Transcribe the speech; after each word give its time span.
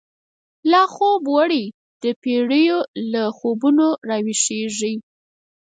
لاخوب 0.71 1.21
وړی 1.35 1.65
دپیړیو، 2.03 2.77
له 3.13 3.23
خوبونو 3.37 3.87
راویښیږی 4.09 4.93